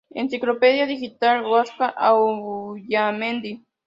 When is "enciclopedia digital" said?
0.21-1.37